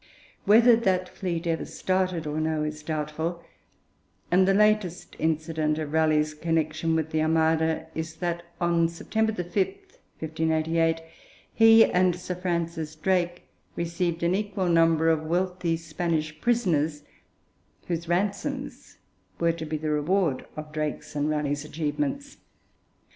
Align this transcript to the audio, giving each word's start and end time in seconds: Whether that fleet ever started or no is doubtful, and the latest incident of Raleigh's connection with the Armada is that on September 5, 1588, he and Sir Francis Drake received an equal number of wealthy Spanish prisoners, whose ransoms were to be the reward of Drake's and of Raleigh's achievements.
Whether 0.45 0.75
that 0.77 1.09
fleet 1.09 1.45
ever 1.45 1.63
started 1.63 2.25
or 2.25 2.39
no 2.39 2.63
is 2.63 2.81
doubtful, 2.81 3.43
and 4.31 4.47
the 4.47 4.53
latest 4.55 5.15
incident 5.19 5.77
of 5.77 5.93
Raleigh's 5.93 6.33
connection 6.33 6.95
with 6.95 7.11
the 7.11 7.21
Armada 7.21 7.85
is 7.93 8.15
that 8.15 8.41
on 8.59 8.89
September 8.89 9.31
5, 9.31 9.45
1588, 9.45 11.01
he 11.53 11.85
and 11.85 12.15
Sir 12.15 12.33
Francis 12.33 12.95
Drake 12.95 13.43
received 13.75 14.23
an 14.23 14.33
equal 14.33 14.69
number 14.69 15.07
of 15.07 15.21
wealthy 15.27 15.77
Spanish 15.77 16.41
prisoners, 16.41 17.03
whose 17.87 18.09
ransoms 18.09 18.97
were 19.39 19.51
to 19.53 19.67
be 19.67 19.77
the 19.77 19.91
reward 19.91 20.47
of 20.57 20.71
Drake's 20.71 21.15
and 21.15 21.25
of 21.27 21.31
Raleigh's 21.33 21.63
achievements. 21.63 22.37